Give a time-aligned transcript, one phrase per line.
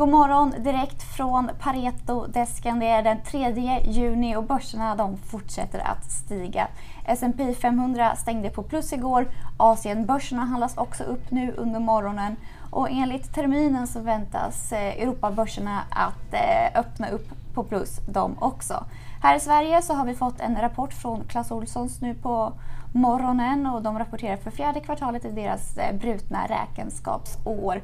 [0.00, 2.78] God morgon direkt från Pareto-desken.
[2.78, 6.68] Det är den 3 juni och börserna de fortsätter att stiga.
[7.04, 9.28] S&P 500 stängde på plus igår.
[9.56, 12.36] Asienbörserna handlas också upp nu under morgonen.
[12.70, 18.84] Och enligt terminen så väntas eh, Europabörserna att eh, öppna upp på plus de också.
[19.22, 22.52] Här i Sverige så har vi fått en rapport från Clas Ohlsons nu på
[22.92, 27.80] morgonen och de rapporterar för fjärde kvartalet i deras eh, brutna räkenskapsår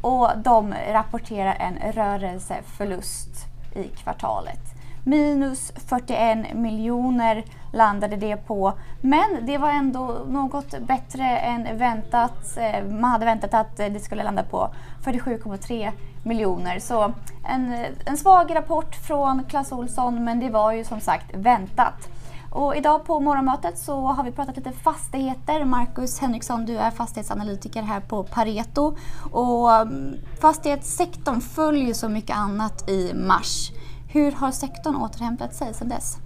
[0.00, 4.60] och de rapporterar en rörelseförlust i kvartalet.
[5.04, 8.72] Minus 41 miljoner landade det på.
[9.00, 12.56] Men det var ändå något bättre än väntat.
[12.56, 14.68] Eh, man hade väntat att det skulle landa på
[15.04, 16.78] 47,3 miljoner.
[16.78, 17.12] Så
[17.48, 22.08] en, en svag rapport från Clas Olsson men det var ju som sagt väntat.
[22.56, 25.64] Och idag på morgonmötet så har vi pratat lite fastigheter.
[25.64, 28.96] Marcus Henriksson, du är fastighetsanalytiker här på Pareto.
[29.30, 33.70] Och mm, fastighetssektorn följer så mycket annat i mars.
[34.08, 36.18] Hur har sektorn återhämtat sig sedan dess?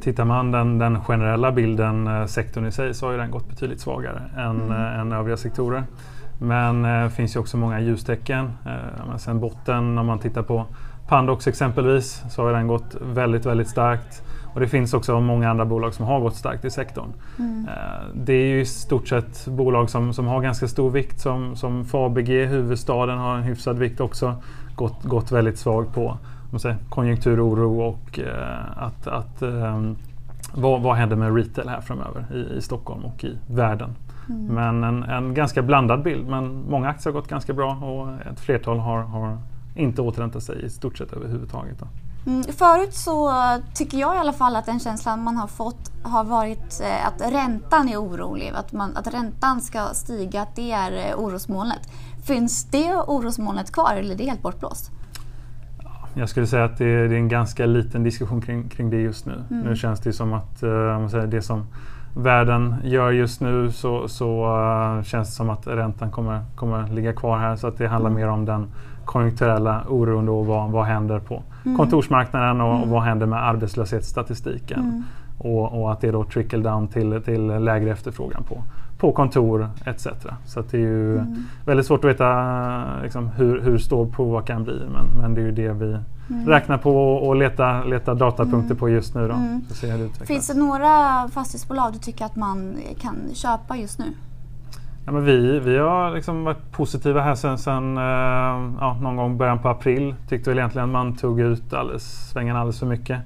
[0.00, 3.80] Tittar man den, den generella bilden, eh, sektorn i sig, så har den gått betydligt
[3.80, 4.72] svagare än, mm.
[4.72, 5.84] Eh, än övriga sektorer.
[6.40, 8.52] Men det eh, finns ju också många ljustecken.
[8.66, 10.66] Eh, sen botten, om man tittar på
[11.08, 14.22] Pandox exempelvis, så har den gått väldigt, väldigt starkt.
[14.54, 17.12] Och det finns också många andra bolag som har gått starkt i sektorn.
[17.38, 17.68] Mm.
[17.68, 21.56] Eh, det är ju i stort sett bolag som, som har ganska stor vikt som,
[21.56, 24.34] som Fabege, huvudstaden har en hyfsad vikt också.
[24.76, 26.18] Gått, gått väldigt svagt på
[26.58, 29.82] säger, konjunkturoro och eh, att, att eh,
[30.54, 33.90] vad, vad händer med retail här framöver i, i Stockholm och i världen.
[34.28, 34.46] Mm.
[34.46, 36.28] Men en, en, ganska blandad bild.
[36.28, 39.38] Men många aktier har gått ganska bra och ett flertal har, har
[39.74, 41.78] inte återhämtat sig i stort sett överhuvudtaget.
[41.78, 41.86] Då.
[42.26, 43.32] Mm, förut så
[43.74, 47.32] tycker jag i alla fall att den känslan man har fått har varit eh, att
[47.32, 51.80] räntan är orolig, att, man, att räntan ska stiga, att det är eh, orosmolnet.
[52.26, 54.90] Finns det orosmolnet kvar eller är det helt bortblåst?
[56.14, 59.00] Jag skulle säga att det är, det är en ganska liten diskussion kring, kring det
[59.00, 59.44] just nu.
[59.50, 59.62] Mm.
[59.62, 61.66] Nu känns det som att uh, säger, det som
[62.16, 67.12] världen gör just nu så, så uh, känns det som att räntan kommer, kommer ligga
[67.12, 67.56] kvar här.
[67.56, 68.22] Så att det handlar mm.
[68.22, 68.72] mer om den
[69.04, 71.76] konjunkturella oron då, vad, vad händer på mm.
[71.76, 72.90] kontorsmarknaden och, och, mm.
[72.90, 74.80] vad händer med arbetslöshetsstatistiken.
[74.80, 75.04] Mm.
[75.38, 78.62] Och, och, att det då trickle down till, till lägre efterfrågan på,
[78.98, 80.06] på kontor etc.
[80.46, 81.44] Så det är ju mm.
[81.66, 85.52] väldigt svårt att veta liksom, hur, hur stor påverkan blir men, men det är ju
[85.52, 85.98] det vi
[86.30, 86.48] mm.
[86.48, 88.76] räknar på och letar leta datapunkter mm.
[88.76, 89.28] på just nu.
[89.28, 89.64] Då, mm.
[89.68, 94.04] det Finns det några fastighetsbolag du tycker att man kan köpa just nu?
[95.06, 98.02] Ja, men vi, vi har liksom varit positiva här sen, sen eh,
[98.80, 100.14] ja, någon gång början på april.
[100.28, 103.20] Tyckte väl egentligen att man tog ut alldeles, svängen alldeles för mycket.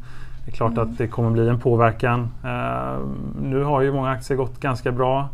[0.44, 0.83] Det är klart mm.
[0.83, 2.31] att det kommer bli en påverkan.
[2.44, 2.99] Eh,
[3.43, 5.28] nu har ju många aktier gått ganska bra.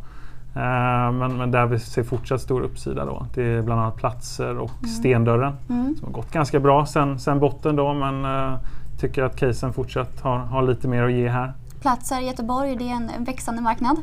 [0.54, 3.26] Eh, men, men, där vi ser fortsatt stor uppsida då.
[3.34, 4.90] Det är bland annat Platser och mm.
[4.90, 5.96] Stendörren mm.
[5.96, 8.58] som har gått ganska bra sen, sen botten då men eh,
[9.00, 11.52] tycker att casen fortsatt har, har lite mer att ge här.
[11.80, 13.96] Platser i Göteborg, det är en växande marknad?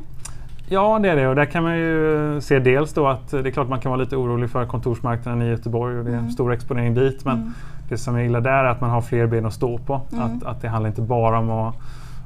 [0.73, 3.51] Ja, det är det och där kan man ju se dels då att det är
[3.51, 6.31] klart man kan vara lite orolig för kontorsmarknaden i Göteborg och det är en mm.
[6.31, 7.25] stor exponering dit.
[7.25, 7.53] Men mm.
[7.89, 10.01] det som jag gillar där är att man har fler ben att stå på.
[10.11, 10.25] Mm.
[10.25, 11.75] Att, att det handlar inte bara om att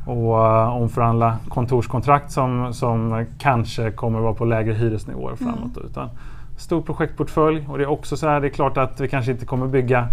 [0.06, 5.38] och uh, omförhandla kontorskontrakt som, som kanske kommer vara på lägre hyresnivåer mm.
[5.38, 5.78] framåt.
[5.78, 5.90] Mm.
[5.90, 6.10] Utan
[6.58, 9.46] stor projektportfölj och det är också så här, det är klart att vi kanske inte
[9.46, 10.08] kommer bygga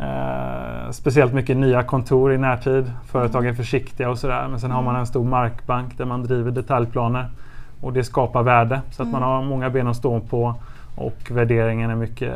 [0.00, 2.92] eh, speciellt mycket nya kontor i närtid.
[3.06, 6.50] Företag är försiktiga och sådär men sen har man en stor markbank där man driver
[6.50, 7.28] detaljplaner
[7.80, 9.20] och det skapar värde så att mm.
[9.20, 10.54] man har många ben att stå på
[10.94, 12.34] och värderingen är mycket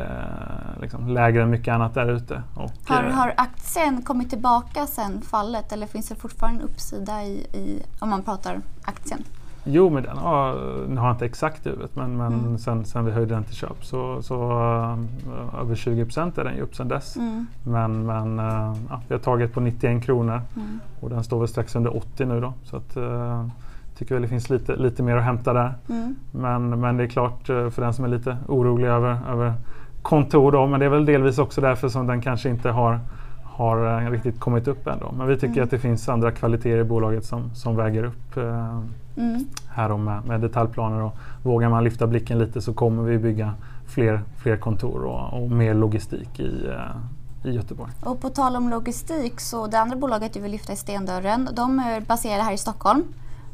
[0.81, 2.41] liksom, lägre än mycket annat där ute.
[2.87, 7.47] Har, eh, har aktien kommit tillbaka sen fallet eller finns det fortfarande en uppsida i,
[7.53, 9.23] i, om man pratar aktien?
[9.67, 10.55] Jo, men den har,
[10.87, 12.57] den har inte exakt i huvudet men, men mm.
[12.57, 16.55] sen, sen vi höjde den till köp så, så uh, över 20 procent är den
[16.55, 17.15] ju upp sen dess.
[17.15, 17.47] Mm.
[17.63, 20.79] Men, men uh, ja, vi har tagit på 91 kronor mm.
[21.01, 22.53] och den står väl strax under 80 nu då.
[22.63, 23.47] Så att, uh,
[23.97, 25.73] tycker väl det finns lite, lite mer att hämta där.
[25.89, 26.15] Mm.
[26.31, 29.53] Men, men det är klart eh, för den som är lite orolig över, över
[30.01, 32.99] kontor då, men det är väl delvis också därför som den kanske inte har,
[33.43, 34.99] har eh, riktigt kommit upp än.
[34.99, 35.11] Då.
[35.17, 35.63] Men vi tycker mm.
[35.63, 38.81] att det finns andra kvaliteter i bolaget som, som väger upp eh,
[39.17, 39.45] mm.
[39.69, 41.01] här med, med detaljplaner.
[41.01, 43.53] Och vågar man lyfta blicken lite så kommer vi bygga
[43.87, 47.91] fler, fler kontor och, och mer logistik i, eh, i Göteborg.
[48.03, 51.49] Och på tal om logistik så det andra bolaget du vill lyfta är Stendörren.
[51.53, 53.03] De är baserade här i Stockholm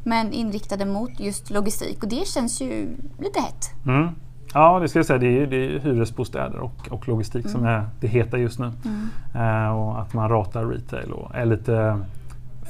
[0.04, 3.70] men inriktade mot just logistik och det känns ju lite hett.
[3.86, 4.08] Mm.
[4.54, 5.18] Ja, det ska jag säga.
[5.18, 7.52] Det är, det är hyresbostäder och, och logistik mm.
[7.52, 8.72] som är det heta just nu.
[8.84, 9.66] Mm.
[9.66, 12.00] Uh, och att man ratar retail och är lite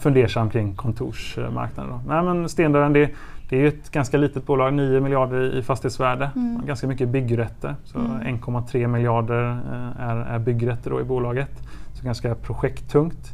[0.02, 1.92] fundersam kring kontorsmarknaden.
[1.92, 2.00] Då.
[2.14, 3.10] Nej, men Stendörren, det,
[3.48, 6.30] det är ett ganska litet bolag, 9 miljarder i fastighetsvärde.
[6.36, 6.66] Mm.
[6.66, 7.74] Ganska mycket byggrätter.
[7.84, 8.38] Så mm.
[8.38, 11.50] 1,3 miljarder eh, är, är byggrätter i bolaget.
[11.92, 13.32] Så ganska projekttungt.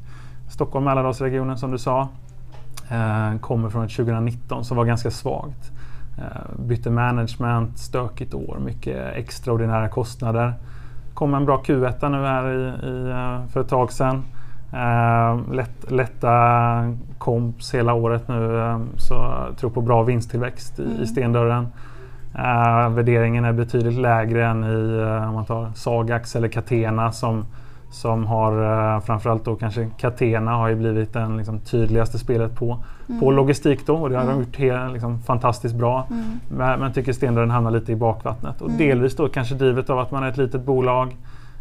[0.51, 2.09] Stockholm Mälardalsregionen som du sa eh,
[3.41, 5.73] kommer från ett 2019 som var ganska svagt.
[6.19, 10.55] Eh, bytte management, stökigt år, mycket extraordinära kostnader.
[11.15, 13.13] kom en bra Q1 nu här i, i,
[13.53, 14.23] för ett tag sedan.
[15.53, 16.35] Lätt, lätta
[17.19, 18.61] komps hela året nu
[18.97, 21.03] så tror på bra vinsttillväxt i, mm.
[21.03, 21.69] i stendörren.
[22.91, 27.45] Värderingen är betydligt lägre än i om man tar Sagax eller Catena som,
[27.91, 33.21] som har framförallt då kanske Catena har ju blivit den liksom, tydligaste spelet på, mm.
[33.21, 34.37] på logistik då och det har mm.
[34.37, 36.07] de gjort helt, liksom, fantastiskt bra.
[36.11, 36.25] Mm.
[36.49, 38.79] Men jag tycker stendörren hamnar lite i bakvattnet och mm.
[38.79, 41.17] delvis då kanske drivet av att man är ett litet bolag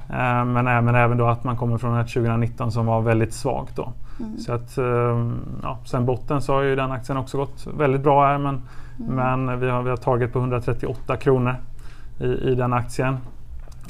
[0.10, 3.76] Eh, men, men även då att man kommer från ett 2019 som var väldigt svagt
[3.76, 3.94] då.
[4.20, 4.38] Mm.
[4.38, 4.86] Så att, eh,
[5.64, 8.62] ja, sen botten så har ju den aktien också gått väldigt bra här men,
[9.00, 9.16] mm.
[9.46, 11.56] men vi, har, vi har tagit på 138 kronor
[12.20, 13.18] i, i den aktien.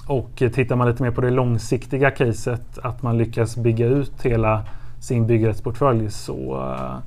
[0.07, 4.65] Och tittar man lite mer på det långsiktiga caset att man lyckas bygga ut hela
[4.99, 6.99] sin byggrättsportfölj så uh,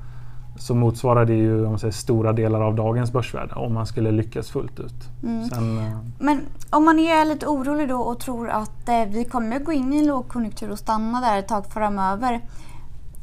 [0.61, 4.51] så motsvarar det ju om säger, stora delar av dagens börsvärde om man skulle lyckas
[4.51, 5.09] fullt ut.
[5.23, 5.49] Mm.
[5.49, 9.59] Sen, eh, Men om man är lite orolig då och tror att eh, vi kommer
[9.59, 12.41] gå in i en lågkonjunktur och stanna där ett tag framöver.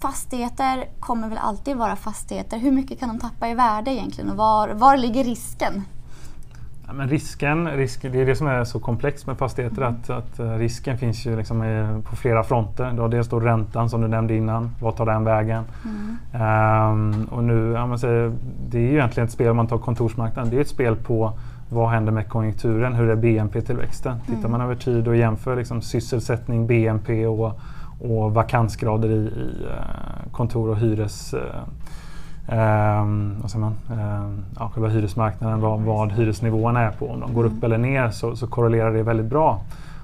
[0.02, 2.58] Fastigheter kommer väl alltid vara fastigheter.
[2.58, 5.84] Hur mycket kan de tappa i värde egentligen och var, var ligger risken?
[6.88, 9.94] Ja, men risken, risk, det är det som är så komplext med fastigheter mm.
[9.94, 12.92] att, att, eh, risken finns ju liksom i, på flera fronter.
[12.96, 15.64] Du har dels då räntan som du nämnde innan, vad tar den vägen?
[15.86, 16.92] Mm.
[16.92, 18.34] Um, och nu, ja, man säger,
[18.70, 21.34] det är ju egentligen ett spel, om man tar kontorsmarknaden, det är ett spel på
[21.70, 22.94] vad händer med konjunkturen?
[22.94, 24.12] Hur är BNP-tillväxten?
[24.12, 24.26] Mm.
[24.26, 27.60] Tittar man över tid och jämför liksom sysselsättning, BNP och,
[28.00, 31.40] och vakansgrader i, i uh, kontor och hyres uh,
[32.52, 33.76] Um, vad säger man?
[33.92, 37.08] Um, ja, själva hyresmarknaden, vad, vad hyresnivåerna är på.
[37.10, 39.62] Om de går upp eller ner så, så korrelerar det väldigt bra.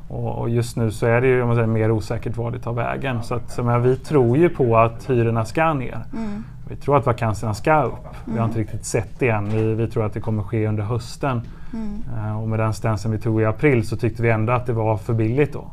[0.07, 2.59] Och, och, just nu så är det ju om man säger, mer osäkert var det
[2.59, 3.23] tar vägen.
[3.23, 6.05] Så, att, så men, vi tror ju på att hyrorna ska ner.
[6.13, 6.43] Mm.
[6.69, 7.93] Vi tror att vakanserna ska upp.
[7.93, 8.33] Mm.
[8.33, 8.67] Vi har inte mm.
[8.67, 9.49] riktigt sett det än.
[9.49, 11.41] Vi, vi tror att det kommer ske under hösten.
[11.73, 12.03] Mm.
[12.17, 14.73] Uh, och med den stansen vi tog i april så tyckte vi ändå att det
[14.73, 15.65] var för billigt då.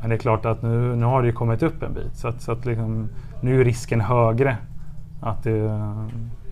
[0.00, 2.16] Men det är klart att nu, nu har det kommit upp en bit.
[2.16, 3.08] Så, att, så att liksom,
[3.40, 4.56] nu är risken högre
[5.20, 5.80] att det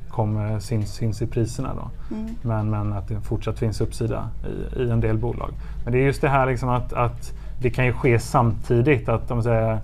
[0.09, 1.71] kommer syns, syns i priserna.
[1.75, 2.15] Då.
[2.17, 2.35] Mm.
[2.43, 4.29] Men, men att det fortsatt finns uppsida
[4.77, 5.51] i, i en del bolag.
[5.85, 9.09] Men det är just det här liksom att, att det kan ju ske samtidigt.
[9.09, 9.79] att om säger,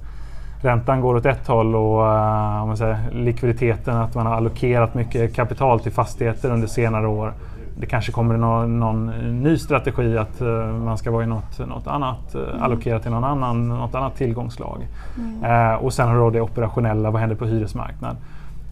[0.63, 4.95] Räntan går åt ett håll och uh, om man säger, likviditeten, att man har allokerat
[4.95, 7.33] mycket kapital till fastigheter under senare år.
[7.79, 9.07] Det kanske kommer någon, någon
[9.43, 12.63] ny strategi att uh, man ska vara i något, något annat, mm.
[12.63, 14.89] allokerat till någon annan, något annat tillgångslag.
[15.19, 15.79] Mm.
[15.79, 18.17] och sen har du det operationella, vad händer på hyresmarknaden?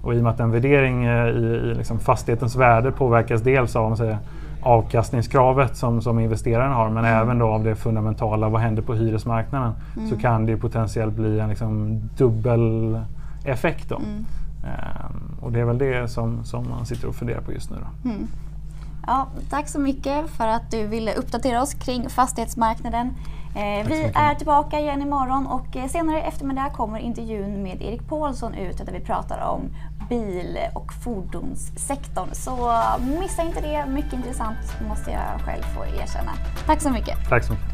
[0.02, 3.76] Och i och med att en värdering eh, i, i liksom fastighetens värde påverkas dels
[3.76, 4.18] av säger,
[4.62, 7.22] avkastningskravet som, som investeraren har men mm.
[7.22, 9.72] även då av det fundamentala, vad händer på hyresmarknaden?
[9.96, 10.10] Mm.
[10.10, 12.98] Så kan det potentiellt bli en liksom dubbel
[13.44, 13.88] effekt.
[13.88, 13.96] Då.
[13.96, 14.24] Mm.
[14.62, 17.76] Um, och det är väl det som, som man sitter och funderar på just nu.
[17.80, 18.10] Då.
[19.10, 23.14] Ja, tack så mycket för att du ville uppdatera oss kring fastighetsmarknaden.
[23.54, 28.08] Eh, vi är tillbaka igen imorgon och eh, senare i eftermiddag kommer intervjun med Erik
[28.08, 29.60] Paulsson ut där vi pratar om
[30.08, 32.28] bil och fordonssektorn.
[32.32, 32.82] Så
[33.20, 36.32] missa inte det, mycket intressant måste jag själv få erkänna.
[36.66, 37.28] Tack så mycket.
[37.28, 37.69] Tack så mycket.